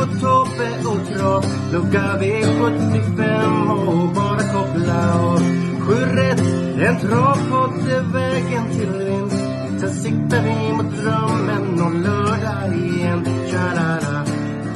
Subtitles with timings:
[0.00, 5.38] Marco, Tobbe och Trav Lucka V75 och bara koppla av
[5.80, 6.40] Sju rätt,
[6.88, 9.36] en travpodd är vägen till vinst
[9.80, 14.24] Sen siktar vi mot drömmen om lördag igen Tja-la-la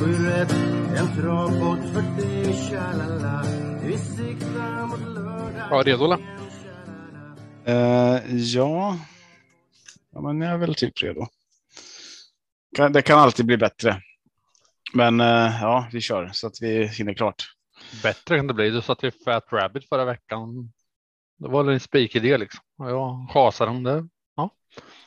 [0.01, 0.53] Sju rätt,
[0.97, 3.45] en travpodd för dig Tja-la-la
[3.85, 6.19] Vi siktar mot lördag Ja, redo eller?
[7.67, 8.99] Eh, ja.
[10.13, 11.27] ja, men jag är väl typ redo.
[12.93, 14.03] Det kan alltid bli bättre.
[14.95, 17.45] Men eh, ja, vi kör så att vi hinner klart.
[18.03, 18.71] Bättre kan det bli.
[18.71, 20.73] Du satt i Fat Rabbit förra veckan.
[21.39, 22.61] Det var en spikidé liksom.
[22.79, 24.09] Och jag chasade om det.
[24.37, 24.51] Ja,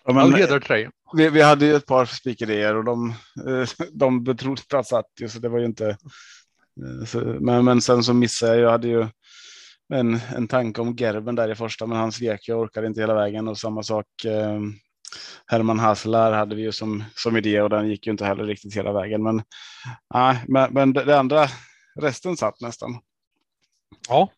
[0.05, 0.89] Jag men, hedrar till dig.
[1.13, 3.09] vi, vi hade ju ett par spikidéer och de,
[3.47, 5.89] eh, de betrodde att satt ju, så det var ju inte.
[5.89, 8.61] eh, Så, men, men sen så missade jag.
[8.61, 9.07] Jag hade ju
[9.93, 12.47] en, en tanke om Gerben där i första, men han svek.
[12.47, 14.05] Jag orkade inte hela vägen och samma sak.
[15.45, 18.75] Herman Hassler hade vi ju som, som idé och den gick ju inte heller riktigt
[18.75, 19.23] hela vägen.
[19.23, 19.43] Men,
[20.13, 21.47] nej, men, men det, det andra,
[21.99, 22.99] resten satt nästan.
[24.09, 24.29] Ja,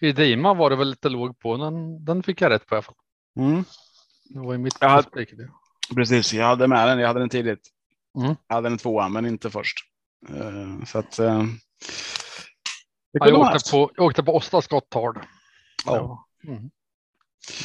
[0.00, 1.56] i Dima var det väl lite låg på.
[1.56, 2.94] Den, den fick jag rätt på i alla fall.
[3.38, 3.64] Mm.
[4.24, 5.26] Det var ju mitt Jag hade-.
[5.94, 6.98] Precis, jag hade med den.
[6.98, 7.68] Jag hade den tidigt.
[8.18, 8.36] Mm.
[8.48, 9.78] Jag hade den tvåa, men inte först.
[10.28, 11.16] Eh, så att.
[11.16, 11.48] det
[13.12, 15.18] Ja, jag, åkte på, jag åkte på Åsta Skottard.
[15.86, 16.26] Ja.
[16.44, 16.70] Mm.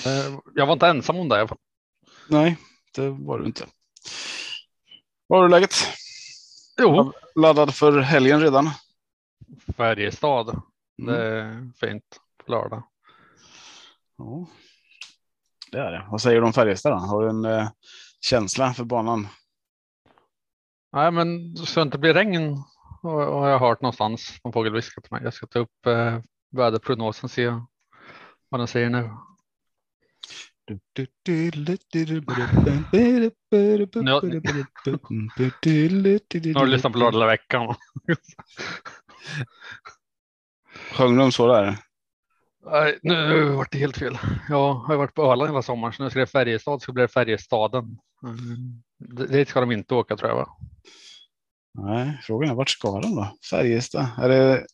[0.05, 1.57] Eh, Jag var inte ensam om det i alla fall.
[2.29, 2.57] Nej,
[2.95, 3.65] det var du inte.
[5.27, 5.73] Vad har du läget?
[6.79, 8.69] Jo, Laddad för helgen redan?
[9.77, 10.61] Färjestad.
[11.01, 11.13] Mm.
[11.13, 12.83] Det är fint på lördag.
[14.17, 14.47] Ja,
[15.71, 16.07] det är det.
[16.11, 16.91] Vad säger du om Färjestad?
[16.91, 16.97] Då?
[16.97, 17.69] Har du en eh,
[18.21, 19.27] känsla för banan?
[20.93, 22.63] Nej, men det ska inte bli regn
[23.01, 24.39] har jag hört någonstans.
[24.43, 25.23] Någon fågel viskat till mig.
[25.23, 26.19] Jag ska ta upp eh,
[26.51, 27.47] väderprognosen och se
[28.49, 29.09] vad den säger nu.
[30.67, 30.75] Nu
[36.53, 37.75] har du lyssnat på lördag hela veckan.
[40.91, 41.77] Sjöng de så där?
[42.65, 44.17] Nej, nu vart det helt fel.
[44.49, 47.07] Jag har varit på Öland hela sommaren så nu ska det Färjestad så blir det
[47.07, 47.97] Färjestaden.
[48.23, 48.83] Mm.
[49.29, 50.37] Dit ska de inte åka tror jag.
[50.37, 50.47] Va?
[51.73, 53.37] Nej, frågan är vart ska de då?
[53.49, 54.07] Färjestad?
[54.17, 54.65] Är det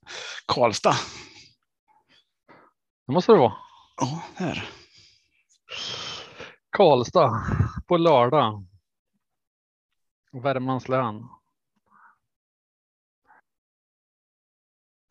[0.48, 0.96] Karlstad?
[3.08, 3.54] Det måste det vara.
[3.98, 4.70] Ja, här.
[6.70, 7.32] Karlstad
[7.88, 8.66] på lördag.
[10.32, 11.28] Värmlands län.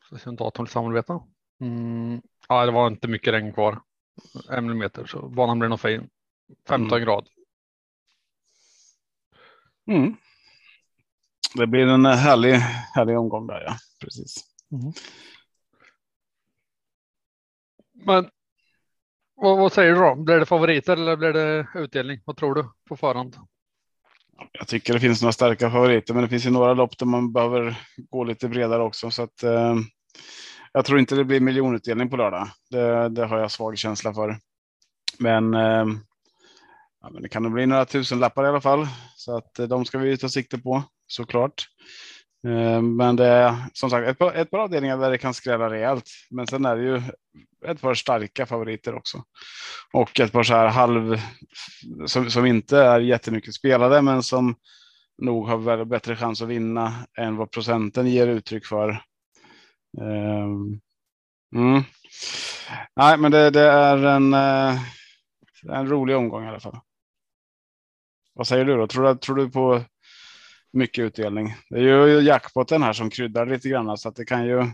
[0.08, 1.20] Så ser datorn samarbeta.
[1.60, 2.22] Mm.
[2.48, 3.82] Ja, det var inte mycket regn kvar.
[4.50, 6.10] En millimeter så banan blir nog fin.
[6.68, 7.04] 15 Mm.
[7.06, 7.28] grad.
[9.86, 10.16] Mm.
[11.54, 12.52] Det blir en härlig,
[12.94, 13.76] härlig omgång där, ja.
[14.00, 14.44] Precis.
[17.92, 18.30] Men
[19.36, 20.14] vad, vad säger du då?
[20.14, 22.20] Blir det favoriter eller blir det utdelning?
[22.24, 23.36] Vad tror du på förhand?
[24.52, 27.32] Jag tycker det finns några starka favoriter, men det finns ju några lopp där man
[27.32, 27.74] behöver
[28.10, 29.10] gå lite bredare också.
[29.10, 29.76] Så att, eh,
[30.72, 32.48] jag tror inte det blir miljonutdelning på lördag.
[32.70, 34.38] Det, det har jag svag känsla för.
[35.18, 35.86] Men, eh,
[37.02, 38.86] ja, men det kan nog bli några tusen lappar i alla fall.
[39.16, 41.66] Så att eh, de ska vi ta sikte på såklart.
[42.46, 45.70] Eh, men det är som sagt ett par, ett par avdelningar där det kan skrälla
[45.70, 46.04] rejält.
[46.30, 47.02] Men sen är det ju
[47.66, 49.24] ett par starka favoriter också.
[49.92, 51.20] Och ett par så här halv
[52.06, 54.54] som, som inte är jättemycket spelade, men som
[55.22, 59.02] nog har väl bättre chans att vinna än vad procenten ger uttryck för.
[60.00, 60.80] Ehm,
[61.54, 61.82] mm.
[62.96, 64.80] Nej, men det, det är en, eh,
[65.68, 66.80] en rolig omgång i alla fall.
[68.34, 68.86] Vad säger du då?
[68.86, 69.82] Tror du, tror du på
[70.72, 71.54] mycket utdelning?
[71.70, 74.66] Det är ju jackpotten här som kryddar lite grann så att det kan ju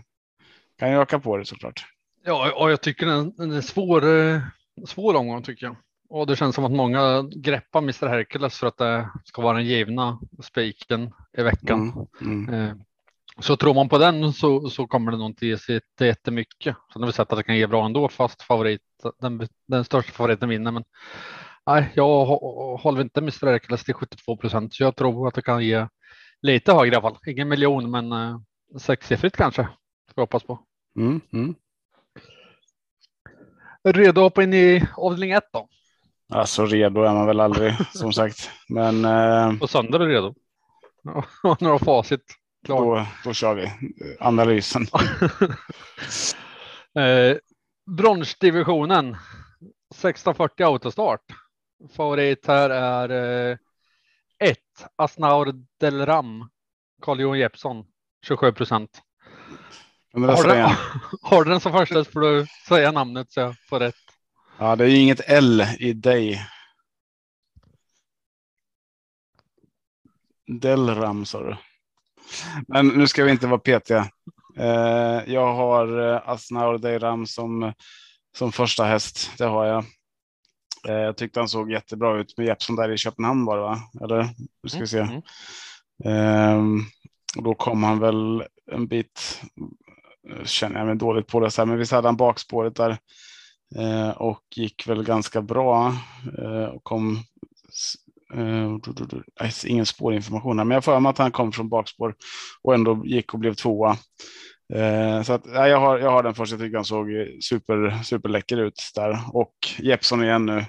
[0.79, 1.85] kan ju öka på det såklart.
[2.25, 4.41] Ja, och jag tycker den, den är svår, eh,
[4.87, 5.75] svår omgång tycker jag.
[6.09, 9.65] Och det känns som att många greppar Mr Hercules för att det ska vara den
[9.65, 12.07] givna spiken i veckan.
[12.21, 12.47] Mm.
[12.47, 12.53] Mm.
[12.69, 12.75] Eh,
[13.39, 16.75] Så tror man på den så, så kommer det nog inte ge sig jätte- jättemycket.
[16.93, 18.81] Sen har vi sett att det kan ge bra ändå fast favorit,
[19.21, 20.71] den, den största favoriten vinner.
[20.71, 20.83] Men
[21.69, 25.41] nej, jag hå- håller inte Mr Hercules till 72 procent så jag tror att det
[25.41, 25.87] kan ge
[26.41, 27.17] lite högre i alla fall.
[27.27, 28.39] Ingen miljon men eh,
[28.79, 29.67] sexsiffrigt kanske.
[30.11, 30.59] Ska hoppas på.
[30.97, 31.21] Mm.
[31.33, 31.55] Mm.
[33.83, 35.67] Redo att hoppa in i avdelning 1 då?
[36.33, 38.49] Alltså redo är man väl aldrig som sagt.
[38.69, 40.35] Men eh, På söndag är du redo?
[41.59, 42.23] några facit.
[42.65, 42.79] Klart.
[42.79, 43.71] Då, då kör vi
[44.19, 44.81] analysen.
[47.03, 47.37] eh,
[47.97, 49.07] bronsdivisionen
[49.95, 51.21] 1640 autostart.
[51.87, 53.09] Favorit här är
[53.51, 53.57] eh,
[54.39, 54.57] 1
[54.95, 56.49] Asnaur Del Ram.
[57.01, 57.85] Carl Johan Jeppsson
[58.25, 59.01] 27 procent.
[60.13, 60.75] Har,
[61.21, 63.95] har du den som första får du säga namnet så jag får rätt.
[64.57, 66.45] Ja, det är ju inget L i dig.
[70.47, 71.57] Delram sa du.
[72.67, 74.09] Men nu ska vi inte vara petiga.
[74.57, 77.73] Eh, jag har eh, Asnaur Deiram som,
[78.37, 79.31] som första häst.
[79.37, 79.85] Det har jag.
[80.87, 83.79] Eh, jag tyckte han såg jättebra ut med Jeppsson där i Köpenhamn var det va?
[84.01, 84.29] Eller?
[84.63, 84.99] Nu ska vi se.
[84.99, 85.21] Mm.
[86.05, 86.79] Ehm,
[87.37, 89.41] och då kom han väl en bit,
[90.29, 92.97] eh, känner jag mig dåligt på det, så här, men visst hade han bakspåret där
[93.75, 95.93] eh, och gick väl ganska bra
[96.37, 97.23] eh, och kom.
[98.33, 98.77] Eh,
[99.65, 102.15] ingen spårinformation här, men jag får mig att han kom från bakspår
[102.61, 103.97] och ändå gick och blev tvåa.
[104.73, 106.51] Eh, så att, ja, jag, har, jag har den först.
[106.51, 107.07] Jag tycker han såg
[107.41, 110.65] super, superläcker ut där och Jeppsson igen nu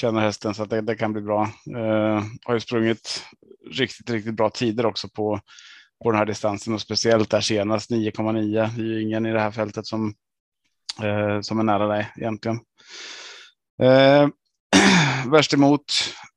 [0.00, 1.42] känner hästen så att det, det kan bli bra.
[1.76, 3.24] Eh, har ju sprungit
[3.70, 5.40] riktigt, riktigt bra tider också på,
[6.02, 8.70] på den här distansen och speciellt där senast 9,9.
[8.76, 10.14] Det är ju ingen i det här fältet som,
[11.02, 12.60] eh, som är nära dig egentligen.
[13.82, 14.28] Eh,
[15.30, 15.92] värst emot,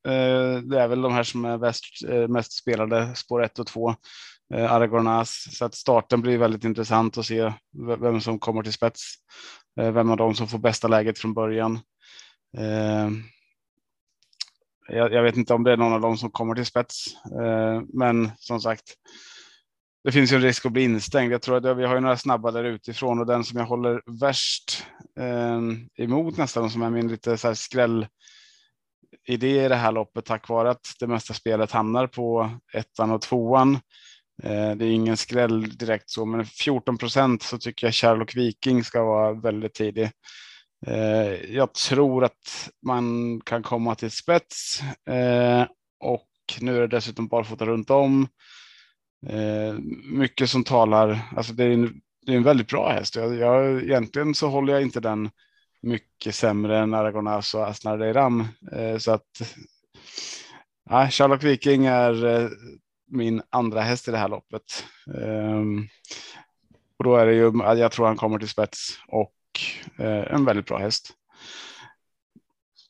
[0.07, 3.67] eh, det är väl de här som är väst, eh, mest spelade, spår 1 och
[3.67, 3.95] 2.
[4.53, 7.53] Eh, Aragonas, så att starten blir väldigt intressant att se
[7.99, 9.13] vem som kommer till spets.
[9.79, 11.79] Eh, vem av dem som får bästa läget från början.
[12.57, 13.09] Eh,
[14.87, 17.05] jag, vet inte om det är någon av dem som kommer till spets,
[17.41, 18.93] eh, men som sagt,
[20.03, 21.33] det finns ju en risk att bli instängd.
[21.33, 24.01] Jag tror att vi har ju några snabba där utifrån och den som jag håller
[24.19, 24.85] värst
[25.19, 28.07] ehm, emot nästan, som är min lite så här skräll
[29.27, 33.21] idé i det här loppet tack vare att det mesta spelet hamnar på ettan och
[33.21, 33.79] tvåan.
[34.43, 38.83] Eh, det är ingen skräll direkt så, men 14 procent så tycker jag Sherlock Viking
[38.83, 40.11] ska vara väldigt tidig.
[40.87, 45.65] Eh, jag tror att man kan komma till spets eh,
[45.99, 46.27] och
[46.59, 48.27] nu är det dessutom barfota runt om.
[50.03, 53.15] Mycket som talar, alltså det är en, det är en väldigt bra häst.
[53.15, 55.29] Jag, jag, egentligen så håller jag inte den
[55.81, 58.47] mycket sämre än Aragonas och Asnar Deiram.
[58.99, 59.55] Så att
[60.89, 62.49] ja, Sherlock Viking är
[63.09, 64.85] min andra häst i det här loppet.
[65.21, 65.87] Ehm,
[66.97, 69.33] och då är det ju, jag tror han kommer till spets och
[69.97, 71.13] eh, en väldigt bra häst.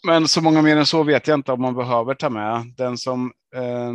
[0.03, 2.73] Men så många mer än så vet jag inte om man behöver ta med.
[2.77, 3.93] Den som eh,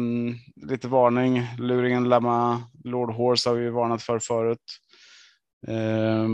[0.71, 4.79] lite varning, luringen Lama, Lord Horse har vi varnat för förut.
[5.67, 6.29] Eh,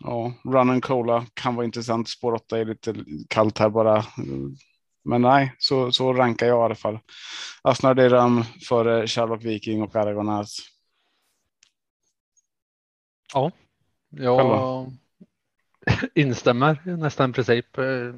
[0.00, 2.08] ja, Run and Cola kan vara intressant.
[2.08, 2.94] Spår 8 är lite
[3.28, 4.04] kallt här bara.
[5.04, 6.98] Men nej, så, så rankar jag i alla fall.
[7.62, 10.58] Asnar Deram före Sherlock Viking och Aragonas.
[14.10, 14.92] Jag Själva?
[16.14, 17.78] instämmer nästan i princip.
[17.78, 18.14] Eh,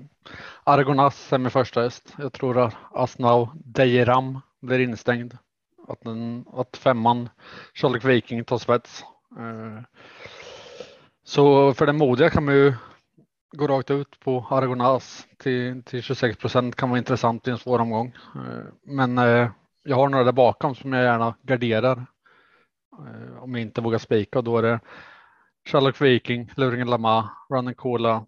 [0.64, 2.14] Aragonas är min första häst.
[2.18, 5.38] Jag tror att Asnau Dejeram blir instängd.
[5.88, 7.28] Att, den, att femman
[7.74, 9.04] Sherlock Viking tar spets.
[9.38, 9.82] Eh,
[11.24, 12.74] Så för den modiga kan man ju
[13.56, 17.78] Går rakt ut på Argonaz till, till 26 procent kan vara intressant i en svår
[17.78, 18.16] omgång.
[18.34, 19.50] Eh, men eh,
[19.82, 22.06] jag har några där bakom som jag gärna garderar.
[22.92, 24.80] Eh, om jag inte vågar spika och då är det
[25.68, 28.26] Sherlock Viking, Luringen Lama, Running Cola.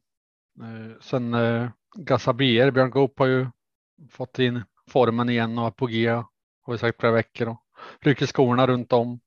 [1.00, 1.68] Sen eh,
[2.72, 3.46] Björn Goop har ju
[4.10, 6.08] fått in formen igen och är på G.
[6.62, 7.60] Har vi sagt flera veckor och
[8.00, 9.20] rycker skorna runt om.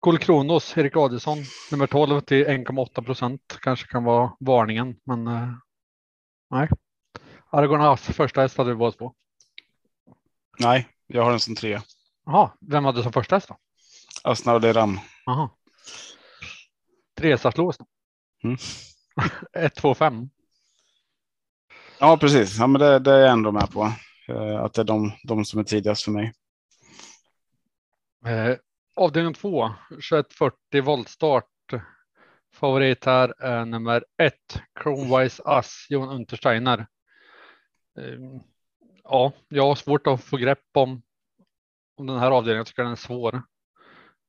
[0.00, 1.38] Cool Kronos, Erik Adielsson,
[1.70, 5.48] nummer 12 till 1,8 procent kanske kan vara varningen, men eh,
[6.50, 6.68] nej.
[7.50, 9.14] Aragonas första häst hade vi båda två.
[10.58, 11.80] Nej, jag har den som tre.
[12.26, 13.56] Jaha, vem hade som första häst då?
[14.24, 15.00] Asnar Deram.
[15.26, 15.50] Jaha.
[17.14, 17.86] Trestarslås då?
[18.44, 18.56] Mm.
[19.52, 20.30] 1, 2, 5.
[21.98, 22.58] Ja, precis.
[22.58, 23.92] Ja, men det, det är jag ändå med på.
[24.28, 26.32] Eh, Att det är de, de som är tidigast för mig.
[29.00, 31.44] Avdelning 2, 2140 voltstart.
[32.54, 34.34] Favorit här är nummer 1,
[34.82, 36.86] Chromewise Ass, Jon Untersteiner.
[37.98, 38.40] Ehm,
[39.04, 41.02] ja, jag har svårt att få grepp om,
[41.96, 42.58] om den här avdelningen.
[42.58, 43.42] Jag tycker den är svår.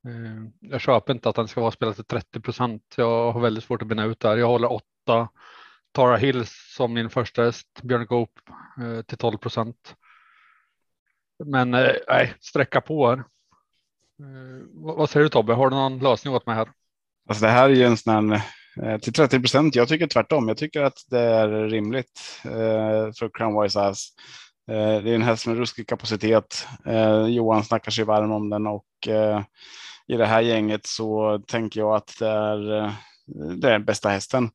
[0.08, 2.94] Ehm, jag köper inte att den ska vara spelad till 30 procent.
[2.98, 4.38] Jag har väldigt svårt att bena ut där.
[4.38, 5.30] Jag håller 8
[5.92, 8.40] Tara Hills som min första häst, Björn Goop
[8.78, 9.96] eh, till 12 procent.
[11.46, 13.24] Men eh, nej, sträcka på här.
[14.22, 15.54] Eh, vad, säger du Tobbe?
[15.54, 16.68] Har du någon lösning åt mig här?
[17.30, 18.42] Alltså det här är ju en sån här,
[18.84, 19.76] eh, till 30 procent.
[19.76, 20.48] Jag tycker tvärtom.
[20.48, 24.08] Jag tycker att det är rimligt eh, för Crownwise Ass.
[24.72, 26.68] Eh, det är en häst med ruskig kapacitet.
[26.86, 29.42] Eh, Johan snackar sig varm om den och eh,
[30.08, 32.92] i det här gänget så tänker jag att det är, eh,
[33.58, 34.50] det är den bästa hästen.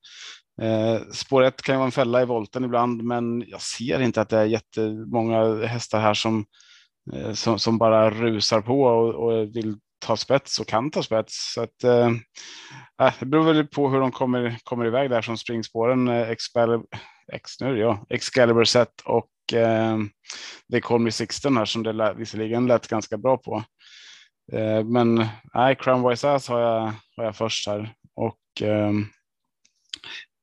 [1.13, 4.29] Spår 1 kan ju vara en fälla i volten ibland, men jag ser inte att
[4.29, 6.45] det är jättemånga hästar här som,
[7.13, 11.53] Eh, som, som bara rusar på och, och vill ta spets och kan ta spets.
[11.55, 12.11] Så att, eh,
[13.03, 16.09] eh det beror väl på hur de kommer, kommer iväg där som springspåren.
[16.09, 16.87] Eh, Excalibur,
[17.33, 19.99] X, nu ja, Excalibur Set och eh,
[20.73, 23.65] The Call Me Sixten här som det lät, visserligen lät ganska bra på.
[24.53, 28.93] Eh, men nej, Crown Wise Ass har jag, har jag först här och eh,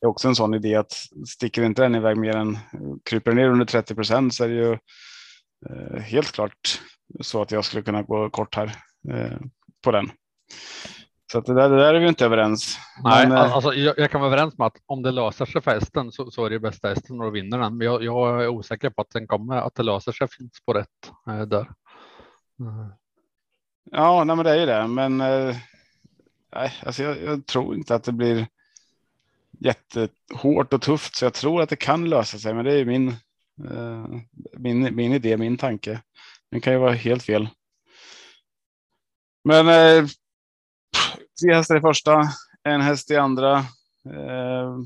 [0.01, 0.93] det är också en sån idé att
[1.27, 2.58] sticker inte den iväg mer än
[3.10, 4.77] kryper ner under 30 procent så är det ju
[6.00, 6.82] helt klart
[7.22, 8.75] så att jag skulle kunna gå kort här
[9.10, 9.38] eh,
[9.84, 10.12] på den.
[11.32, 12.77] Så det, där, det där är vi inte överens.
[13.03, 15.62] Nej, men, eh, alltså, jag, jag, kan vara överens med att om det löser sig
[15.62, 17.77] för hästen så, så är det bästa hästen och vinner den.
[17.77, 20.74] Men jag, jag, är osäker på att den kommer, att det löser sig finns på
[20.74, 21.70] rätt eh, där.
[22.60, 22.89] Mm.
[23.91, 24.88] Ja, nej, men det är ju det.
[24.88, 25.55] Men eh,
[26.55, 28.48] nej, alltså jag, jag, tror inte att det blir
[29.60, 32.53] jättehårt och tufft, så jag tror att det kan lösa sig.
[32.53, 33.15] Men det är min, eh,
[34.58, 36.02] min, min idé, min tanke.
[36.52, 37.50] Den kan ju vara helt fel.
[39.44, 40.06] Men eh,
[41.42, 42.24] tre hästar i första,
[42.64, 43.58] en häst i andra.
[44.06, 44.78] Eh,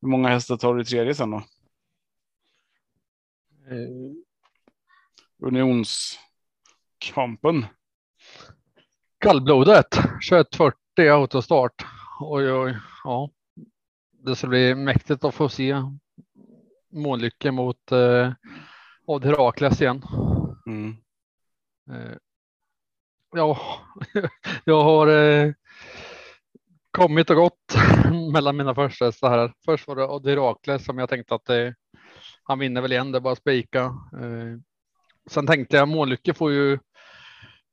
[0.00, 1.36] hur många hästar tar du i tredje sen då?
[3.70, 3.88] Eh.
[5.38, 7.66] Unionskampen.
[9.18, 11.86] Kallblodet 2140 autostart.
[12.20, 13.30] Oj, oj, ja.
[14.12, 15.82] Det ska bli mäktigt att få se
[16.92, 18.32] mållycka mot eh,
[19.06, 20.02] Odd Herakles igen.
[20.66, 20.96] Mm.
[21.90, 22.16] Eh,
[23.32, 23.58] ja,
[24.64, 25.52] jag har eh,
[26.90, 27.74] kommit och gått
[28.32, 29.52] mellan mina första så här.
[29.64, 31.74] Först var det Odd Herakles som jag tänkte att det,
[32.42, 33.80] han vinner väl igen, det är bara spika.
[34.20, 34.58] Eh,
[35.30, 36.78] sen tänkte jag Månlycke får ju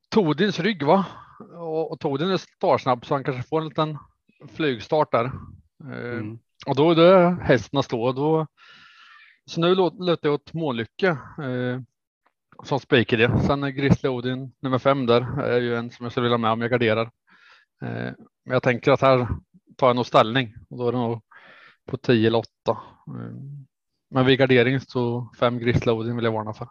[0.09, 1.05] Todins rygg va?
[1.39, 3.97] Och, och Todin är startsnabb så han kanske får en liten
[4.55, 5.25] flygstart där.
[5.83, 6.39] Eh, mm.
[6.67, 8.11] Och då är det hästen att stå.
[8.11, 8.47] Då,
[9.49, 11.07] så nu lutar jag åt Månlycke.
[11.07, 11.79] Eh,
[12.63, 13.41] som spik i det.
[13.47, 16.51] Sen är Grizzly Odin nummer fem där är ju en som jag skulle vilja med
[16.51, 17.11] om jag garderar.
[17.81, 18.11] Eh,
[18.45, 19.27] men jag tänker att här
[19.77, 21.21] tar jag nog ställning och då är det nog
[21.87, 22.47] på 10 eller 8.
[22.67, 22.77] Eh,
[24.09, 26.67] men vid gardering så fem Grizzly Odin vill jag varna för.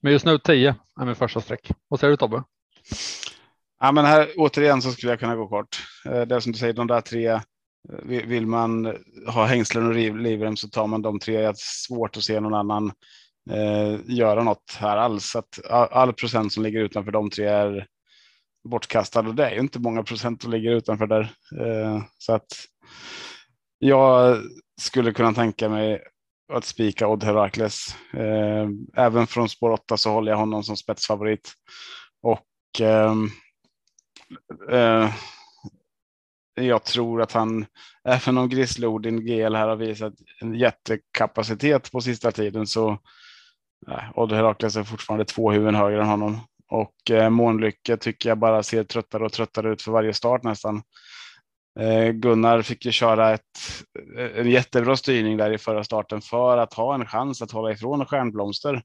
[0.00, 1.70] Men just nu 10 är min första streck.
[1.88, 2.42] Vad säger du Tobbe?
[3.80, 5.86] Ja, men här återigen så skulle jag kunna gå kort.
[6.04, 7.40] Eh, det som du säger, de där tre.
[8.02, 8.96] Vill man
[9.26, 11.34] ha hängslen och livrem så tar man de tre.
[11.34, 12.92] Jag har svårt att se någon annan
[13.50, 15.36] eh, göra något här alls.
[15.36, 17.86] Att all procent som ligger utanför de tre är
[18.68, 21.32] bortkastad och det är ju inte många procent som ligger utanför där.
[21.60, 22.46] Eh, så att
[23.78, 24.38] jag
[24.80, 26.02] skulle kunna tänka mig
[26.52, 27.96] att spika Odd Herakles.
[28.14, 31.52] Eh, även från spår 8 så håller jag honom som spetsfavorit.
[32.22, 33.28] Och ehm,
[34.70, 35.10] eh, eh,
[36.66, 37.66] jag tror att han,
[38.04, 42.90] även om Grislodin GL här har visat en jättekapacitet på sista tiden så
[43.88, 46.40] äh, Odd Herakles är fortfarande två huvuden högre än honom.
[46.70, 50.82] Och eh, Månlycke tycker jag bara ser tröttare och tröttare ut för varje start nästan.
[51.80, 53.58] Eh, Gunnar fick ju köra ett,
[54.18, 57.72] eh, en jättebra styrning där i förra starten för att ha en chans att hålla
[57.72, 58.82] ifrån Stjärnblomster.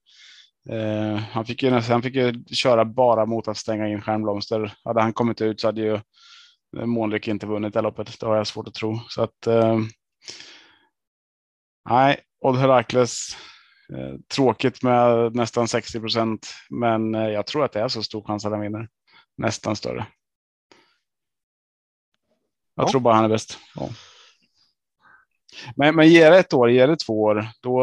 [0.70, 4.74] Eh, han, fick ju, han fick ju köra bara mot att stänga in Stjärnblomster.
[4.84, 6.00] Hade han kommit ut så hade ju
[6.76, 8.20] Månlycke inte vunnit det loppet.
[8.20, 9.00] Det har jag svårt att tro.
[9.10, 9.80] Så att, eh,
[11.90, 13.38] nej, Odd Herakles
[13.94, 18.22] Eh, tråkigt med nästan 60 procent, men eh, jag tror att det är så stor
[18.22, 18.90] chans att han vinner.
[19.38, 20.08] Nästan större.
[22.76, 22.92] Jag ja.
[22.92, 23.58] tror bara han är bäst.
[23.76, 23.90] Ja.
[25.76, 27.80] Men, men ger det ett år, ger det två år, då,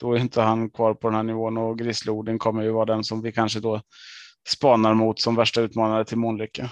[0.00, 3.04] då är inte han kvar på den här nivån och Grislodin kommer ju vara den
[3.04, 3.80] som vi kanske då
[4.48, 6.70] spanar mot som värsta utmanare till Månlycke.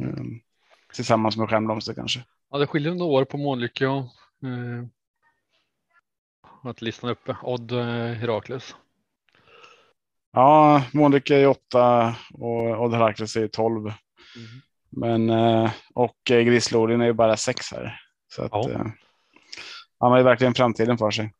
[0.00, 0.40] Mm.
[0.94, 2.24] Tillsammans med Stjärnblomster kanske.
[2.50, 4.04] Ja, det skiljer några år på Månlycke och
[4.44, 4.84] eh,
[6.62, 7.36] att listan uppe.
[7.42, 8.74] Odd eh, Herakles.
[10.32, 13.80] Ja, Månlycke är åtta och Odd Herakles är tolv.
[13.80, 13.96] Mm.
[14.90, 18.00] Men eh, och Grislodin är ju bara sex här.
[18.28, 18.92] Så att, ja.
[20.00, 21.32] han har ju verkligen framtiden för sig.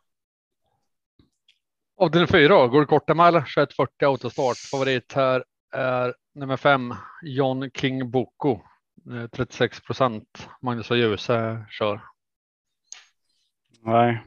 [1.96, 4.56] Avdelning fyra går det korta mile 2140 autostart.
[4.56, 5.44] Favorit här
[5.74, 8.60] är nummer fem John King Boko.
[9.32, 10.48] 36 procent.
[10.62, 12.00] Magnus och Ljuse kör.
[13.80, 14.26] Nej,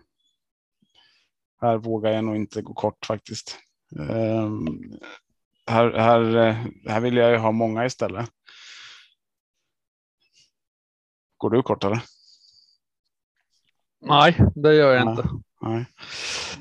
[1.62, 3.60] här vågar jag nog inte gå kort faktiskt.
[3.96, 5.00] Um,
[5.68, 6.24] här, här,
[6.89, 8.30] här vill jag ju ha många istället.
[11.38, 12.01] Går du kort eller?
[14.00, 15.30] Nej, det gör jag nej, inte.
[15.61, 15.85] Nej.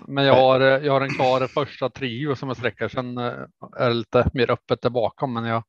[0.06, 2.88] Men jag har, jag har en klar första trio som jag sträcker.
[2.88, 3.34] Sen eh,
[3.76, 5.62] är det lite mer öppet där bakom, men jag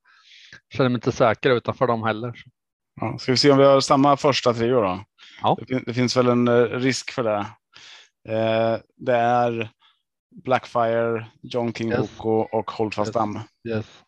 [0.74, 2.34] känner mig inte säker utanför dem heller.
[3.02, 5.04] Ja, ska vi se om vi har samma första trio då?
[5.42, 5.58] Ja.
[5.68, 7.46] Det, det finns väl en eh, risk för det.
[8.30, 9.70] Eh, det är
[10.44, 12.00] Blackfire, John King Yes.
[12.00, 13.44] Boko och Holdfast Yes.
[13.70, 14.04] Yes.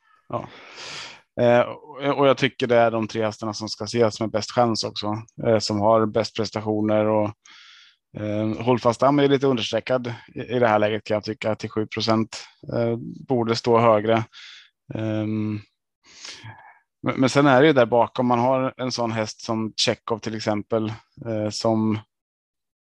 [1.42, 1.62] Eh,
[2.10, 5.08] och jag tycker det är de tre hästarna som ska ses med bäst chans också.
[5.48, 7.32] Eh, som har bäst prestationer och
[8.18, 8.24] eh,
[9.20, 12.48] är lite understreckad i, det här läget kan jag tycka till 7 procent.
[12.74, 12.96] Eh,
[13.28, 14.24] borde stå högre.
[14.94, 15.60] Ehm,
[17.18, 20.36] men, sen är det ju där bakom man har en sån häst som Tjechov till
[20.36, 20.94] exempel
[21.26, 22.00] eh, som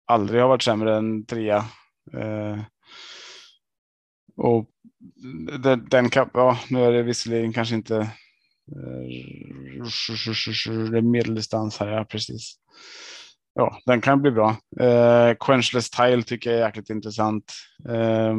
[0.07, 1.65] aldrig har varit sämre än trea.
[2.17, 2.59] Eh,
[4.37, 4.71] och
[5.59, 8.11] den, den kan, ja, nu är det visserligen kanske inte
[10.91, 12.55] det är medeldistans här, ja precis.
[13.59, 14.57] Ja, den kan bli bra.
[14.81, 17.53] Eh, Quenchless Tile tycker jag är jäkligt intressant.
[17.89, 18.35] Eh,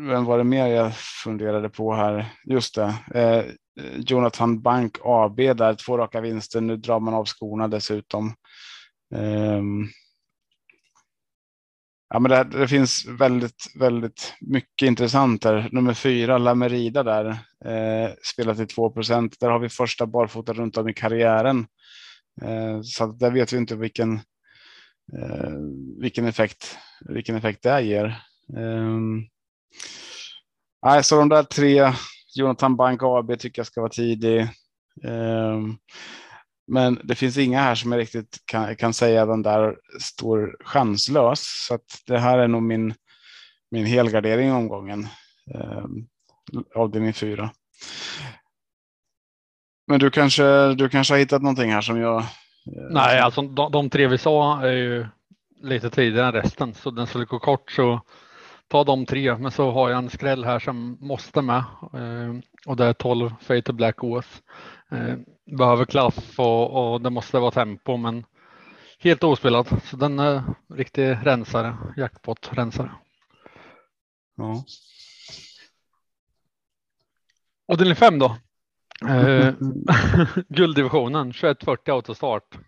[0.00, 2.32] vem var det mer jag funderade på här?
[2.44, 2.94] Just det.
[3.14, 3.44] Eh,
[3.96, 6.60] Jonathan Bank AB där, två raka vinster.
[6.60, 8.34] Nu drar man av skorna dessutom.
[9.14, 9.88] Ehm,
[12.12, 15.68] ja, men det, det finns väldigt, väldigt mycket intressant där.
[15.72, 17.26] Nummer fyra, Lamerida där,
[17.64, 18.88] eh, spelar till 2
[19.40, 21.66] Där har vi första barfota runt om i karriären.
[22.42, 24.14] Eh, så att där vet vi inte vilken,
[25.18, 25.50] eh,
[26.00, 26.78] vilken, effekt,
[27.08, 28.06] vilken effekt det ger.
[28.56, 28.98] Eh,
[31.02, 31.92] så de där tre,
[32.34, 34.40] Jonathan Bank AB tycker jag ska vara tidig.
[35.04, 35.76] Ehm,
[36.66, 41.66] men det finns inga här som jag riktigt kan, kan säga den där står chanslös.
[41.68, 42.94] Så att det här är nog min,
[43.70, 45.08] min helgardering i omgången.
[45.54, 46.06] Um,
[46.74, 47.50] avdelning fyra.
[49.86, 52.18] Men du kanske, du kanske har hittat någonting här som jag.
[52.18, 52.26] eh,
[52.90, 55.06] Nej, alltså de, de tre vi sa är ju
[55.62, 58.00] lite tidigare än resten, så den skulle gå kort så
[58.68, 59.38] ta de tre.
[59.38, 62.34] Men så har jag en skräll här som måste med eh,
[62.66, 64.42] och det är 12 Fate Black OS.
[64.92, 65.16] Eh,
[65.56, 68.24] behöver klaff och, och det måste vara tempo, men
[68.98, 69.82] helt ospelad.
[69.84, 70.42] Så den är
[70.74, 72.90] riktig rensare, jackpot-rensare.
[74.36, 74.64] Ja.
[77.72, 78.36] Avdelning 5 då.
[79.08, 79.54] Eh,
[80.48, 82.58] gulddivisionen 2140 autostart.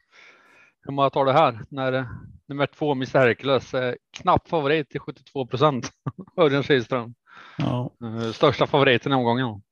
[0.83, 2.09] Hur många tar det här när
[2.49, 5.91] nummer två Mr Hercules är knapp favorit till 72 procent?
[6.37, 7.15] Örjan Kihlström.
[7.59, 7.91] Ja.
[8.05, 9.63] Eh, Största favoriten i omgången.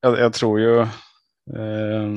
[0.00, 0.80] Jag, jag tror ju.
[1.56, 2.08] Eh,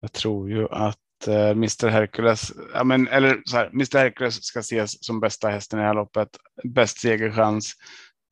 [0.00, 4.58] jag tror ju att eh, Mr Hercules, ja, men, eller så här, Mr Hercules ska
[4.58, 6.28] ses som bästa hästen i det här loppet.
[6.64, 7.72] Bäst segerchans.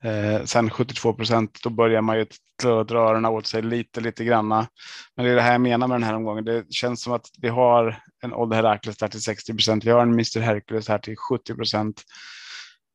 [0.04, 2.26] Eh, sen 72 procent, då börjar man ju
[2.62, 4.68] dra öronen åt sig lite, lite granna.
[5.16, 6.44] Men det är det här jag menar med den här omgången.
[6.44, 9.84] Det känns som att vi har en Odd Herakles där till 60 procent.
[9.84, 12.02] Vi har en Mr Hercules här till 70 procent.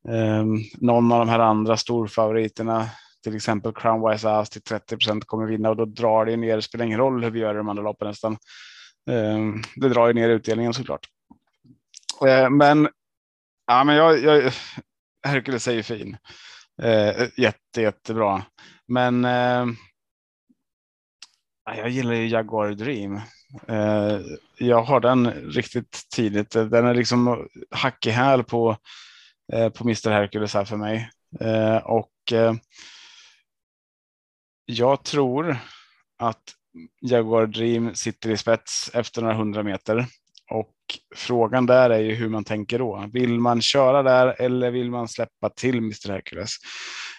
[0.10, 0.46] Eh,
[0.78, 2.89] någon av de här andra storfavoriterna
[3.24, 6.56] till exempel Crown Wise Ass till 30 procent kommer vinna och då drar det ner.
[6.56, 8.38] Det spelar ingen roll hur vi gör i de andra loppen nästan.
[9.10, 11.08] Ehm, det drar ju ner utdelningen såklart.
[12.28, 12.90] Eh, Men,
[13.68, 14.54] ja, men jag, jag,
[15.28, 16.18] Hercules är ju fin.
[16.82, 18.44] Eh, Jätte, jättebra.
[18.88, 19.66] Men eh,
[21.78, 23.16] jag gillar ju Jaguar Dream.
[23.68, 24.20] Eh,
[24.58, 26.52] Jag har den riktigt tidigt.
[26.52, 28.78] Den är liksom hack i häl på,
[29.54, 31.10] eh, på Mr Hercules här för mig.
[31.40, 32.54] Eh, Och eh,
[34.70, 35.58] jag tror
[36.20, 36.44] att
[37.02, 40.06] Jaguar Dream sitter i spets efter några hundra meter.
[40.52, 40.74] Och
[41.16, 43.10] frågan där är ju hur man tänker då.
[43.14, 46.52] Vill man köra där eller vill man släppa till Mr Hercules?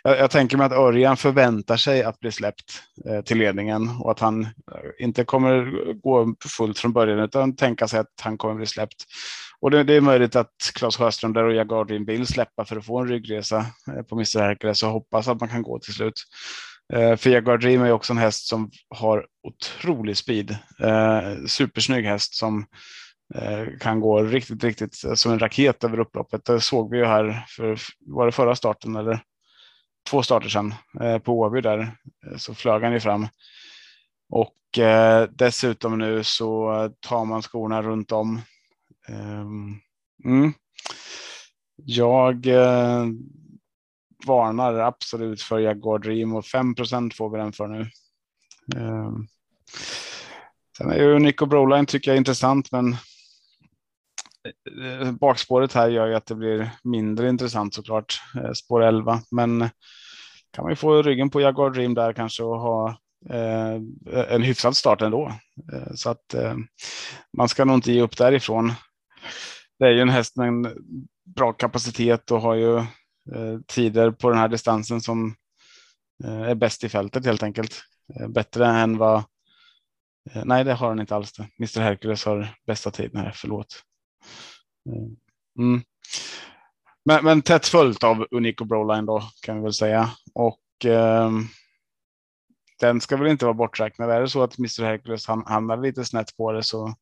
[0.02, 4.10] Jag, jag tänker mig att Örjan förväntar sig att bli släppt eh, till ledningen och
[4.10, 4.50] att han eh,
[4.98, 9.04] inte kommer gå fullt från början utan tänka sig att han kommer bli släppt.
[9.60, 12.76] Och det, det är möjligt att Claes Sjöström där och Jaguar Dream vill släppa för
[12.76, 15.94] att få en ryggresa eh, på Mr Hercules och hoppas att man kan gå till
[15.94, 16.24] slut.
[16.92, 20.50] Eh, För Dream är ju också en häst som har otrolig speed.
[20.80, 22.66] Eh, supersnygg häst som
[23.34, 26.44] eh, kan gå riktigt, riktigt eh, som en raket över upploppet.
[26.44, 29.20] Det såg vi ju här för, var det förra starten eller
[30.10, 33.28] två starter sedan eh, på Åby där eh, så flög han ju fram.
[34.30, 38.40] Och eh, dessutom nu så tar man skorna runt om.
[39.08, 39.76] Ehm,
[40.24, 40.52] mm.
[41.84, 43.06] Jag eh,
[44.26, 46.74] varnar absolut för Jaguar Dream och 5
[47.14, 47.86] får vi den för nu.
[48.76, 49.26] Ehm,
[50.78, 52.96] Sen är ju Nico Broline tycker jag är intressant, men
[54.82, 58.20] eh, eh, bakspåret här gör ju att det blir mindre intressant såklart.
[58.36, 59.70] eh, Spår 11, men
[60.52, 62.88] kan man ju få ryggen på Jaguar Dream där kanske och ha
[63.30, 63.80] eh,
[64.28, 65.32] en hyfsad start ändå.
[65.72, 66.54] Eh, så att eh,
[67.36, 68.72] man ska nog inte ge upp därifrån.
[69.78, 70.68] Det är ju en häst med en
[71.36, 72.84] bra kapacitet och har ju
[73.34, 75.34] Eh, tider på den här distansen som
[76.24, 77.82] eh, är bäst i fältet helt enkelt.
[78.14, 79.24] Eh, bättre än vad
[80.44, 81.32] Nej, det har han inte alls.
[81.32, 81.48] Det.
[81.58, 83.32] Mr Hercules har bästa tiden här.
[83.34, 83.82] Förlåt.
[85.58, 85.82] Mm.
[87.04, 90.10] Men, men tätt följt av Unico Broline då kan vi väl säga.
[90.34, 91.30] Och eh,
[92.80, 94.10] den ska väl inte vara borträknad.
[94.10, 96.94] Är det så att Mr Hercules han, hamnar lite snett på det så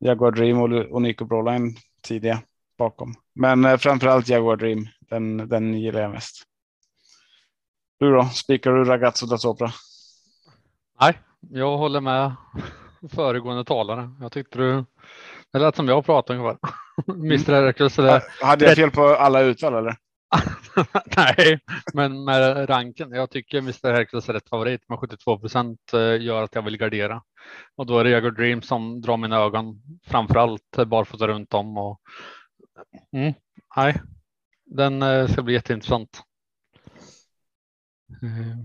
[0.00, 2.42] Jaguar Dream och Unico Broline tidiga
[2.78, 3.14] bakom.
[3.34, 4.88] Men eh, framförallt Jaguar Dream.
[5.00, 6.42] Den, den gillar jag mest.
[7.98, 8.24] Du då?
[8.24, 9.72] Spikar du Ragazzo da Sopra?
[11.00, 11.18] Nej,
[11.50, 12.34] jag håller med
[13.10, 14.10] föregående talare.
[14.20, 14.84] Jag tyckte du
[15.54, 16.58] det lät som jag pratade ungefär.
[17.08, 17.98] Mr Hercules.
[17.98, 18.22] Eller...
[18.40, 19.96] Hade jag fel på alla utval eller?
[21.16, 21.60] Nej,
[21.92, 23.10] men med ranken.
[23.10, 26.76] Jag tycker Mr Hercules är rätt favorit med 72 procent eh, gör att jag vill
[26.76, 27.22] gardera.
[27.76, 31.78] Och då är det Jaguar Dream som drar mina ögon framför allt barfota runt om.
[31.78, 32.00] Och...
[33.12, 33.34] Mm,
[33.76, 34.00] nej,
[34.64, 36.22] den eh, ska bli jätteintressant.
[38.22, 38.56] Eh,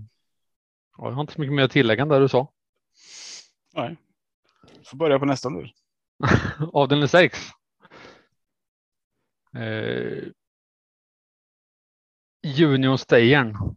[0.96, 2.52] jag har inte så mycket mer att tillägga än det du sa.
[3.74, 3.96] Nej,
[4.84, 5.68] får börja på nästa nu.
[6.72, 7.38] Avdelning 6.
[9.56, 10.24] Eh,
[12.64, 13.76] Union Stayern.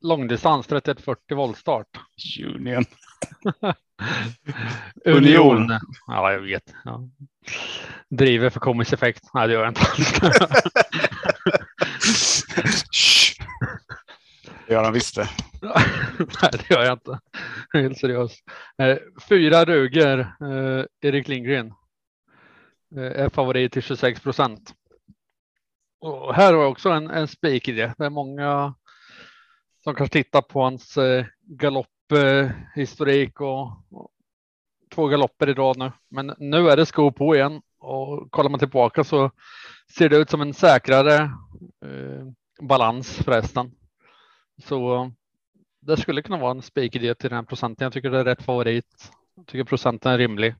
[0.00, 2.00] Långdistans 3140 voltstart.
[2.44, 2.84] Union.
[5.04, 5.78] Union.
[6.06, 6.74] Ja, jag vet.
[6.84, 7.08] Ja.
[8.10, 9.30] Driver för komisk effekt.
[9.34, 10.12] Nej, det gör jag inte alls.
[14.66, 15.28] det gör han visst det.
[16.42, 17.20] Nej, det gör jag inte.
[17.72, 18.44] Helt seriöst.
[18.78, 18.96] Eh,
[19.28, 20.18] fyra Ruger.
[20.18, 21.66] Eh, Erik Lindgren.
[22.96, 24.74] Eh, är favorit till 26 procent.
[26.00, 27.94] Och här har jag också en, en spik i det.
[27.98, 28.74] Det är många
[29.84, 31.26] som kanske tittar på hans eh,
[32.12, 33.70] galopphistorik och,
[34.94, 35.92] två galopper i rad nu.
[36.08, 39.30] Men nu är det sko på igen och kollar man tillbaka så
[39.96, 41.14] ser det ut som en säkrare
[41.84, 42.26] eh,
[42.60, 43.70] balans förresten.
[44.66, 45.08] Så eh,
[45.80, 47.84] det skulle kunna vara en spikidé till den här procenten.
[47.84, 49.12] Jag tycker det är rätt favorit.
[49.34, 50.54] Jag tycker procenten är rimlig.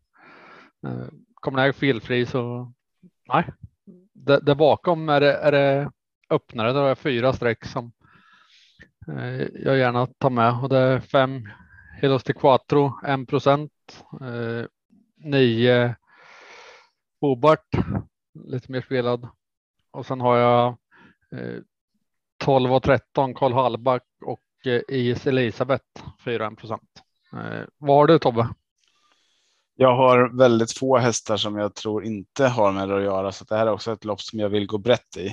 [0.86, 2.72] Eh, kommer den felfri så
[3.28, 3.44] nej,
[4.12, 5.90] där, bakom är det, är det
[6.30, 6.72] öppnare.
[6.72, 7.92] Där har jag fyra streck som
[9.08, 11.48] Eh, jag gärna tar med och det är fem
[12.00, 13.72] Helos de Quattro, en procent,
[14.20, 14.66] eh,
[15.16, 15.94] nio
[17.20, 17.68] bobart
[18.34, 19.28] lite mer spelad
[19.90, 20.68] och sen har jag
[21.32, 21.60] eh,
[22.44, 25.84] 12 och 13 Karl Hallback och eh, IS Elisabeth
[26.24, 26.90] 4 procent.
[27.32, 28.48] Eh, vad har du Tobbe?
[29.74, 33.44] Jag har väldigt få hästar som jag tror inte har med det att göra, så
[33.44, 35.26] det här är också ett lopp som jag vill gå brett i.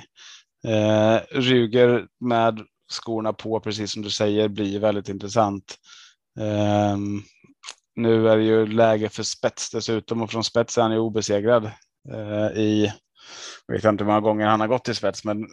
[0.70, 5.76] Eh, Ruger med skorna på, precis som du säger, blir väldigt intressant.
[6.40, 7.24] Um,
[7.96, 11.72] nu är det ju läge för spets dessutom och från spets är han ju obesegrad
[12.14, 12.94] uh, i
[13.68, 15.48] jag vet inte hur många gånger han har gått i spets, men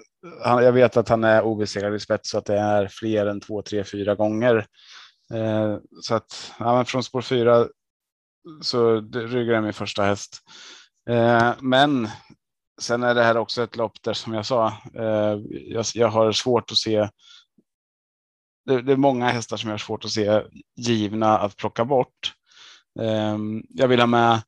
[0.45, 3.41] han, jag vet att han är obesegrad i spets så att det är fler än
[3.41, 4.67] två, tre, fyra gånger.
[5.35, 7.69] Uh, så att ja, från spår fyra
[8.61, 10.39] så ryggar jag min första häst.
[11.11, 12.09] Uh, men
[12.81, 16.33] sen är det här också ett lopp där som jag sa, eh, jag, jag, har
[16.33, 17.09] svårt att se.
[18.67, 20.43] Det, det, är många hästar som jag har svårt att se
[20.77, 22.35] givna att plocka bort.
[23.01, 24.43] Eh, jag vill ha med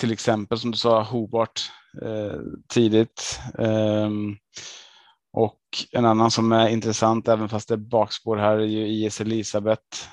[0.00, 1.70] till exempel som du sa Hobart
[2.02, 3.40] eh, tidigt.
[3.58, 4.36] Ehm,
[5.32, 5.58] och
[5.92, 10.08] en annan som är intressant, även fast det är bakspår här, är ju IS Elisabeth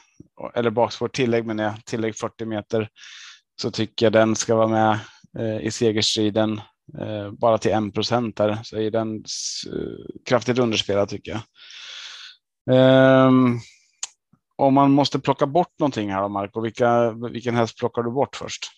[0.53, 2.89] eller bakspår tillägg menar jag, tillägg 40 meter
[3.62, 4.99] så tycker jag den ska vara med
[5.38, 6.62] eh, i segerstriden
[7.32, 11.41] bara till 1 procent där så är den eh, kraftigt underspelad tycker jag.
[13.28, 13.60] Um,
[14.56, 18.36] om man måste plocka bort någonting här då Marco, vilka, vilken häst plockar du bort
[18.36, 18.71] först?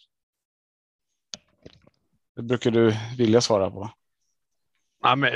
[2.36, 3.90] Det brukar du vilja svara på.
[5.04, 5.32] Ja, men,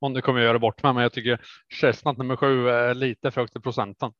[0.00, 1.40] om du kommer göra bort mig, men jag tycker
[1.80, 4.12] Chestnut nummer sju är lite för högt i procenten.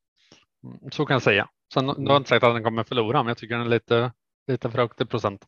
[0.64, 1.48] Mm, så kan jag säga.
[1.74, 2.04] Sen mm.
[2.04, 4.12] du har inte sagt att den kommer förlora, men jag tycker den är lite,
[4.46, 5.46] lite för högt i procent.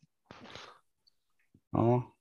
[1.75, 2.11] Ja.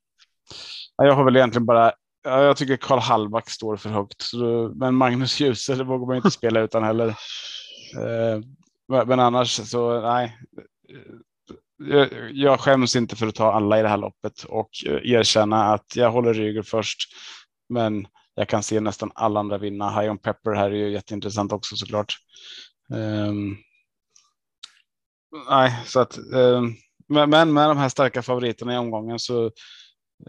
[0.97, 1.93] Jag har väl egentligen bara.
[2.23, 4.31] Jag tycker Karl Hallback står för högt,
[4.75, 7.09] men Magnus Djuse det vågar man inte spela utan heller.
[7.99, 8.41] Eh,
[9.07, 10.39] men annars så nej.
[12.33, 16.11] Jag skäms inte för att ta alla i det här loppet och erkänna att jag
[16.11, 16.99] håller Ryger först.
[17.69, 20.01] Men jag kan se nästan alla andra vinna.
[20.01, 22.17] High on Pepper här är ju jätteintressant också såklart.
[22.91, 23.57] Um,
[25.49, 26.77] nej, så att um,
[27.09, 29.45] men med de här starka favoriterna i omgången så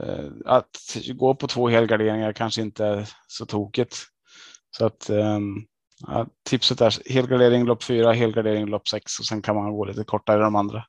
[0.02, 3.98] uh, att gå på två helgarderingar kanske inte är så tokigt.
[4.78, 5.68] Så att um,
[6.08, 10.04] Ja, tipset är helgardering lopp fyra, helgardering lopp sex och sen kan man gå lite
[10.04, 10.86] kortare i de andra.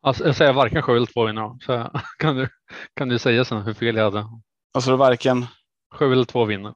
[0.00, 1.58] Alltså, jag säger varken sju eller två vinner.
[1.60, 2.48] Så kan du,
[2.96, 4.26] kan du säga sen hur fel jag hade?
[4.74, 5.46] Alltså det varken.
[5.94, 6.74] Sju eller två vinner.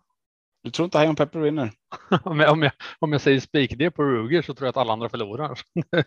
[0.63, 1.73] Du tror inte Higham Pepper vinner?
[2.25, 4.77] om, jag, om, jag, om jag säger spik det på Ruger så tror jag att
[4.77, 5.59] alla andra förlorar.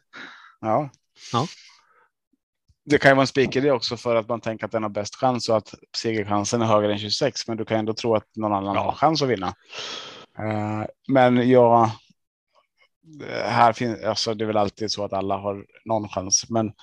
[0.62, 0.90] ja.
[1.34, 1.48] Ja.
[2.86, 5.16] Det kan ju vara en spikidé också för att man tänker att den har bäst
[5.16, 7.48] chans och att segerchansen är högre än 26.
[7.48, 8.82] Men du kan ändå tro att någon annan ja.
[8.82, 9.48] har chans att vinna.
[10.40, 11.92] Uh, men ja,
[13.46, 16.74] här finns alltså det är väl alltid så att alla har någon chans, men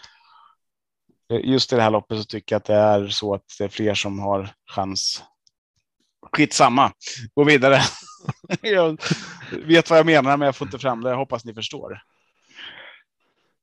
[1.42, 3.68] just i det här loppet så tycker jag att det är så att det är
[3.68, 5.22] fler som har chans.
[6.32, 6.92] Skitsamma,
[7.34, 7.80] gå vidare.
[8.62, 9.00] jag
[9.50, 11.10] vet vad jag menar, men jag får inte fram det.
[11.10, 12.02] Jag hoppas ni förstår.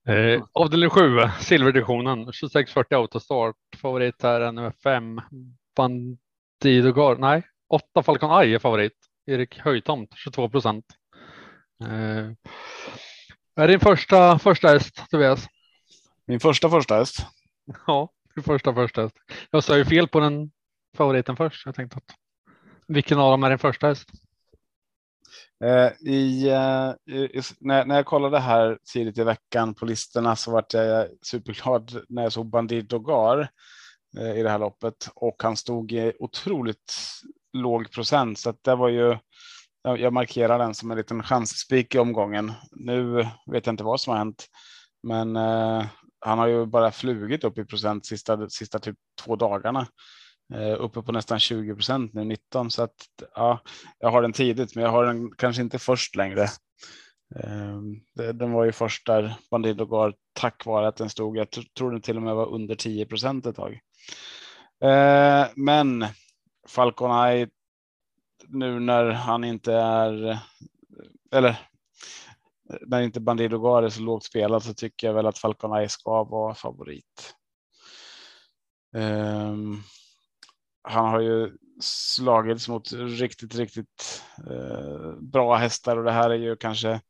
[0.08, 1.02] Eh, avdelning 7,
[1.40, 3.56] silvereditionen, 2640 autostart.
[3.78, 5.22] Favorit här är nummer 5,
[5.76, 7.20] Bandido Guard.
[7.20, 8.94] Nej, 8 Falcon Eye är favorit.
[9.26, 10.86] Erik Höjtomt, 22 procent.
[11.84, 12.32] Eh,
[13.56, 15.48] är din första första häst, Tobias?
[16.28, 17.26] Min första första häst?
[17.88, 19.16] Ja, din första första häst.
[19.52, 20.52] Jag sa ju fel på den
[20.98, 21.66] favoriten först.
[21.66, 22.16] Jag tänkte att
[22.88, 24.10] vilken av dem är din första häst?
[25.64, 26.50] Eh, eh, i,
[27.10, 32.02] i, när, när jag kollade här tidigt i veckan på listorna så vart jag superglad
[32.10, 33.50] när jag såg Bandit Dogar
[34.18, 36.94] eh, i det här loppet och han stod i otroligt
[37.54, 39.18] låg procent så att det var ju.
[39.84, 42.54] Jag, jag markerar den som en liten chansspik i omgången.
[42.72, 43.16] Nu
[43.52, 44.46] vet jag inte vad som har hänt,
[45.04, 45.86] men eh,
[46.20, 48.96] han har ju bara flugit upp i procent sista sista typ
[49.26, 49.88] två dagarna
[50.54, 52.96] Eh, uppe på nästan 20 procent nu 19 så att
[53.36, 53.60] ja,
[54.00, 56.48] jag har den tidigt, men jag har den kanske inte först längre.
[57.44, 58.02] Ehm,
[58.34, 61.38] den var ju först där Bandido går tack vare att den stod.
[61.38, 63.80] Jag tror den till och med var under 10 procent ett tag.
[64.84, 66.06] Eh, men
[66.68, 67.48] Falcon Eye
[68.48, 70.40] nu när han inte är
[71.32, 71.60] eller
[72.82, 75.90] när inte Bandido Gar är så lågt spelad så tycker jag väl att Falcon Eye
[75.90, 77.36] ska vara favorit.
[78.94, 79.84] Um,
[80.86, 86.56] han har ju slagits mot riktigt, riktigt eh, bra hästar och det här är ju
[86.56, 87.02] kanske.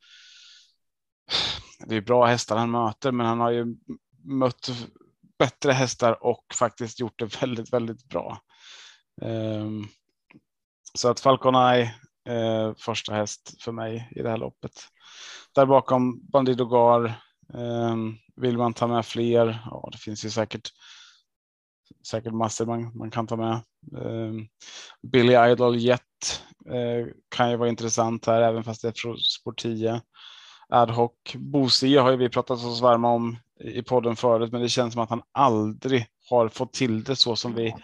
[1.86, 3.66] Det är bra hästar han möter, men han har ju
[4.24, 4.72] mött
[5.40, 8.38] bättre hästar och faktiskt gjort det väldigt, väldigt bra.
[9.22, 9.70] Eh,
[10.94, 11.96] så att Falcon Eye
[12.30, 14.72] eh, första häst för mig i det här loppet.
[15.56, 17.06] Där bakom Bandido Gar.
[17.54, 17.96] Eh,
[18.36, 19.60] vill man ta med fler?
[19.66, 20.72] Ja, det finns ju säkert
[22.08, 23.54] säkert massor man, man kan ta med.
[23.98, 24.34] Eh,
[25.12, 30.02] Billy Idol Jet eh, kan ju vara intressant här, även fast det är sport 10.
[30.70, 31.12] Ad hoc.
[31.36, 35.04] Bosi har ju vi pratat oss varma om i podden förut, men det känns som
[35.04, 37.76] att han aldrig har fått till det så som vi.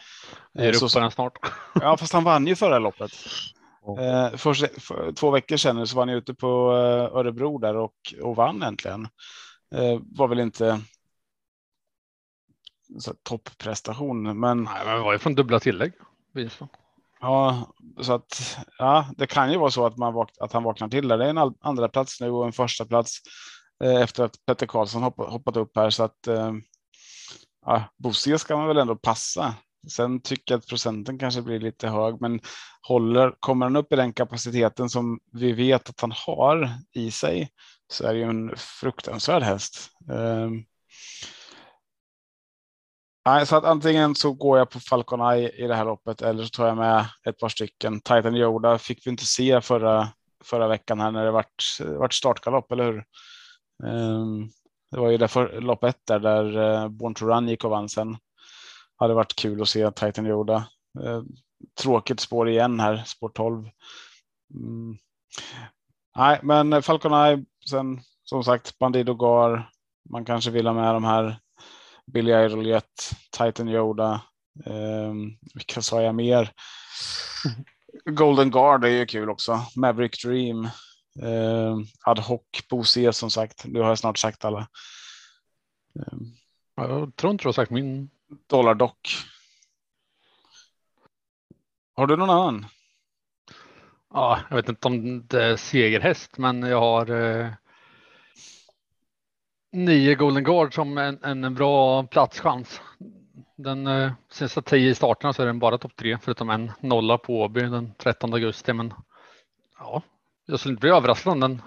[0.73, 1.33] Så, på den snart.
[1.81, 3.11] Ja, fast han vann ju förra loppet.
[3.99, 7.93] Eh, för, för, två veckor sedan så var han ute på eh, Örebro där och,
[8.21, 9.07] och vann äntligen.
[9.75, 10.81] Eh, var väl inte
[13.23, 14.39] topprestation.
[14.39, 15.93] Men, Nej, men det var ju från dubbla tillägg.
[16.33, 16.67] Vinsten.
[17.21, 20.89] Ja, så att ja, det kan ju vara så att, man vak att han vaknar
[20.89, 21.17] till där.
[21.17, 23.17] Det är en andra plats nu och en första plats
[23.83, 26.51] eh, efter att Petter Karlsson hoppat, hoppat upp här så att eh,
[27.65, 29.55] ja, Bosse ska man väl ändå passa.
[29.87, 32.39] Sen tycker jag att procenten kanske blir lite hög, men
[32.87, 37.49] håller, kommer han upp i den kapaciteten som vi vet att han har i sig
[37.87, 39.89] så är det ju en fruktansvärd häst.
[40.09, 40.49] Eh,
[43.25, 46.43] Nej, så att antingen så går jag på Falcon Eye i det här loppet eller
[46.43, 47.99] så tar jag med ett par stycken.
[47.99, 50.07] Titan Yoda fick vi inte se förra,
[50.43, 53.03] förra veckan här när det vart, vart startgalopp, eller hur?
[53.83, 54.49] Um,
[54.91, 57.69] det var ju det för lopp ett där, där uh, Born to Run gick och
[57.69, 58.17] vann sen.
[58.95, 60.67] Hade varit kul att se Titan Yoda.
[60.99, 61.23] Uh,
[61.81, 63.69] tråkigt spår igen här, spår 12.
[64.53, 64.97] Mm.
[66.17, 69.69] Nej, men Falcon Eye, sen som sagt Bandido Gar.
[70.09, 71.39] Man kanske vill ha med de här
[72.13, 74.21] Billy Idoljet, Titan Yoda.
[74.65, 76.51] Um, vilka sa jag mer?
[78.05, 79.65] Golden Guard är ju kul också.
[79.75, 80.69] Maverick Dream.
[81.21, 83.65] Um, ad hoc Bose som sagt.
[83.65, 84.67] Nu har jag snart sagt alla.
[85.95, 86.35] Um,
[86.75, 88.09] jag tror inte du har sagt min.
[88.47, 89.09] Dollar Dock.
[91.95, 92.65] Har du någon annan?
[94.13, 97.53] Ja, jag vet inte om det är segerhäst, men jag har eh,
[99.71, 102.81] nio Golden Guard som en, en bra platschans.
[103.55, 107.17] Den eh, sista tio i starterna så är den bara topp tre förutom en nolla
[107.17, 108.73] på Åby den 13 augusti.
[108.73, 108.93] Men
[109.79, 110.01] ja,
[110.45, 111.61] jag skulle inte bli överraskad om den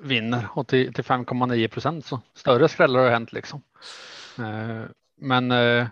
[0.00, 3.62] vinner och till, till 5,9 procent så större skrällar har hänt liksom.
[4.38, 4.84] Eh,
[5.16, 5.86] men eh,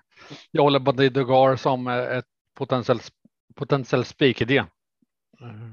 [0.51, 3.13] jag håller Bandido Dugar som ett potentiellt
[3.55, 4.59] potentiell spikidé.
[5.41, 5.71] Eh,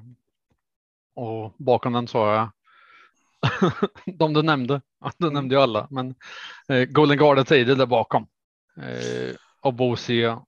[1.15, 2.49] och bakom den så har jag
[4.17, 4.81] de du nämnde.
[5.17, 6.15] Du nämnde ju alla, men
[6.69, 8.27] eh, Golden Garden Tide där bakom.
[8.77, 10.41] Eh, och Bosia.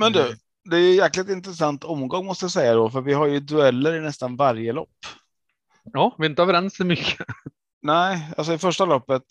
[0.00, 0.36] Men du,
[0.70, 4.00] det är jäkligt intressant omgång måste jag säga då, för vi har ju dueller i
[4.00, 4.88] nästan varje lopp.
[5.84, 7.26] Ja, vi är inte överens så mycket.
[7.82, 9.22] Nej, alltså i första loppet,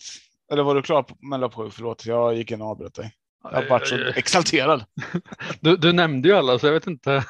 [0.52, 1.70] eller var du klar med lopp sju?
[1.70, 3.14] Förlåt, jag gick in och avbröt dig.
[3.44, 4.84] Jag har varit så exalterad.
[5.60, 7.24] Du, du nämnde ju alla, så jag vet inte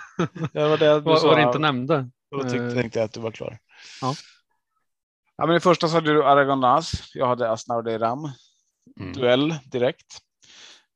[0.52, 1.26] Det var det du vad, sa.
[1.26, 2.10] vad du inte nämnde.
[2.30, 3.58] Då tyckte, tänkte jag att du var klar.
[4.00, 4.14] Ja.
[5.36, 7.14] Ja, men i första så hade du Aragonas.
[7.14, 8.30] Jag hade Asnaur Ram.
[9.00, 9.12] Mm.
[9.12, 10.18] Duell direkt.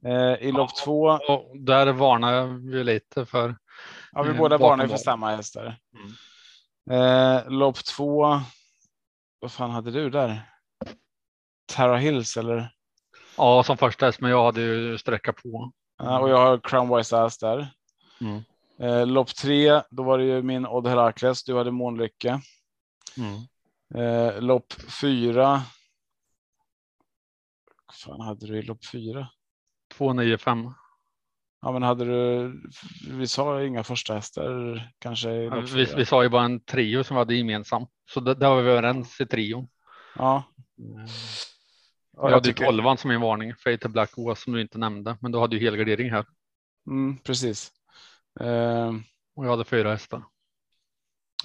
[0.05, 1.05] Eh, I lopp två.
[1.29, 3.57] Och där varnar vi lite för.
[4.13, 5.77] Ja, vi eh, båda varnar för samma hästar.
[6.91, 8.41] Eh, lopp två.
[9.41, 10.51] Vad fan hade du där?
[11.73, 12.73] Tara Hills eller?
[13.37, 15.73] Ja, som första häst, men jag hade ju sträcka på.
[15.99, 17.69] Ja, och jag har Crown Wise Ass där.
[18.21, 18.43] Mm.
[18.79, 21.45] Eh, lopp tre, då var det ju min Odd Herakles.
[21.45, 22.41] Du hade Månlycke.
[23.17, 23.41] Mm.
[23.95, 25.63] Eh, lopp fyra.
[27.87, 29.29] Vad fan hade du i lopp fyra?
[29.95, 30.73] 295.
[31.63, 32.53] Ja, men hade du?
[33.11, 35.31] Vi sa inga första hästar kanske.
[35.31, 38.49] Ja, Vi, vi sa ju bara en trio som vi hade gemensam, så där, där
[38.49, 39.69] var vi överens i trio.
[40.15, 40.45] Ja,
[40.77, 40.85] Ja,
[42.13, 45.19] ja jag hade tycker- tolvan som en varning, Fate Black Oa som du inte nämnde,
[45.21, 46.27] men du hade ju helgardering här
[46.87, 47.73] Mm, precis.
[48.41, 48.93] Eh,
[49.37, 50.23] och jag hade fyra hästar.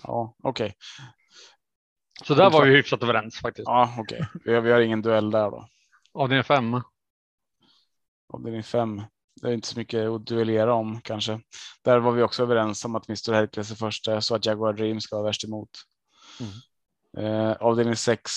[0.03, 0.73] ja, okej.
[2.23, 3.67] Så där var vi hyfsat överens faktiskt.
[3.67, 4.27] Ja, okej.
[4.45, 5.67] Vi, har, vi har ingen duell där då.
[6.13, 6.81] Avdelning fem.
[8.33, 9.01] Avdelning fem.
[9.41, 11.39] Det är inte så mycket att duellera om kanske.
[11.83, 15.01] Där var vi också överens om att Mr Hercules är första så att Jaguar Dream
[15.01, 15.69] ska vara värst emot.
[17.17, 18.31] Eh, avdelning sex.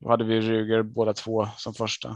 [0.00, 2.08] Då hade vi Ruger båda två som första.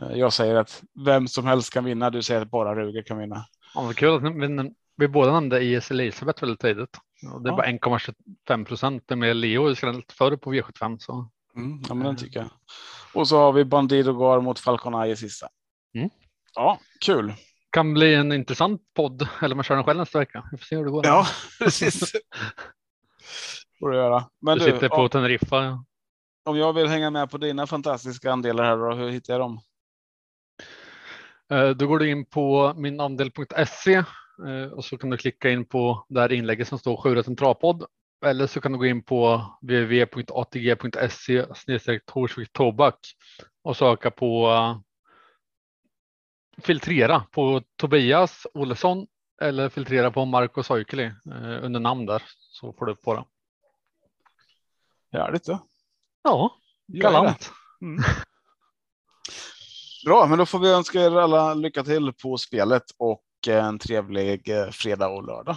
[0.00, 2.10] Eh, jag säger att vem som helst kan vinna.
[2.10, 3.44] Du säger att bara Ruger kan vinna.
[3.74, 6.98] Ja, kul att vi, vi båda nämnde IS Elisabeth väldigt tidigt.
[7.34, 7.56] Och det är Ja.
[7.56, 9.10] bara 1,25 procent.
[9.10, 10.98] Med Leo skrällt förr på V75.
[10.98, 11.28] Så.
[11.56, 12.48] Mm, ja, men den tycker jag.
[13.14, 15.48] Och så har vi Bandido Gar mot Falcon Eye i sista.
[15.94, 16.10] Mm.
[16.54, 17.34] Ja, kul.
[17.70, 19.28] Kan bli en intressant podd.
[19.42, 20.48] Eller man kör den själv nästa vecka.
[20.52, 21.06] Vi får se hur det går.
[21.06, 21.26] Ja,
[21.58, 22.12] precis.
[23.80, 24.24] Får du göra.
[24.40, 25.84] Men du du, sitter på om, Teneriffa.
[26.44, 29.60] om jag vill hänga med på dina fantastiska andelar här då, hur hittar jag dem?
[31.52, 34.04] Eh, Då går du in på minandel.se
[34.72, 37.84] och så kan du klicka in på det här inlägget som står 7 travpodd.
[38.24, 41.46] Eller så kan du gå in på www.atg.se
[42.06, 42.98] Torsvik Tobak
[43.62, 44.78] och söka på eh,
[46.62, 49.06] filtrera på Tobias Olsson
[49.40, 53.24] eller filtrera på Marco Soikeli eh, under namn där så får du upp på det.
[55.18, 55.66] Härligt då.
[56.22, 57.52] Ja, galant.
[60.06, 64.48] Bra, men då får vi önska er alla lycka till på spelet och en trevlig
[64.48, 65.56] eh, fredag och lördag.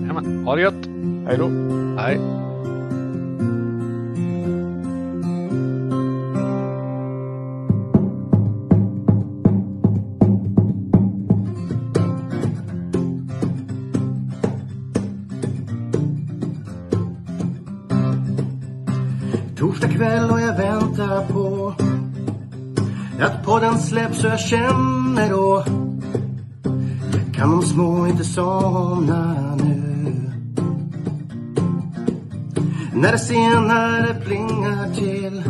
[0.00, 0.86] Jajamän, Ha det gött.
[1.26, 1.48] Hej då!
[1.98, 2.20] Hej.
[19.56, 21.74] Torsdag kväll och jag väntar på
[23.20, 25.64] att podden släpps och jag känner då
[27.36, 30.32] kan de små inte somna nu.
[32.94, 35.42] När det senare plingar till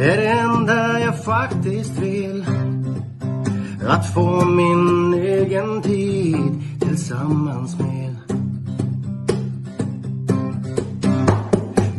[0.00, 2.44] är det enda jag faktiskt vill.
[3.88, 8.16] Att få min egen tid tillsammans med.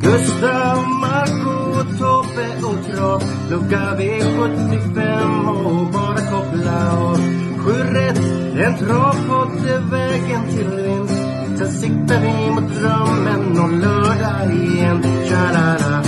[0.01, 7.17] Gustav, Marco, Tobbe och Trav Lucka V75 och bara koppla av.
[7.57, 11.21] Sju rätt, en travpodd är vägen till vinst.
[11.57, 15.03] Sen siktar vi mot drömmen och lördag igen.
[15.29, 16.03] Tja-la-la.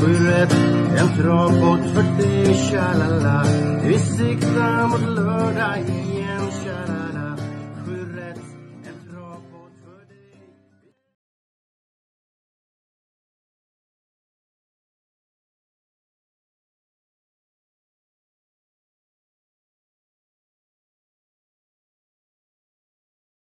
[0.00, 0.56] Sju rätt,
[0.98, 3.44] en travpodd för dig Tja-la-la.
[3.84, 6.17] Vi siktar mot lördag igen.